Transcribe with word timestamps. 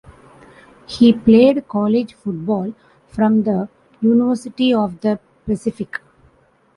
He 0.87 1.13
played 1.13 1.67
college 1.67 2.15
football 2.15 2.73
from 3.07 3.43
the 3.43 3.69
University 4.01 4.73
of 4.73 4.99
the 4.99 5.19
Pacific. 5.45 6.01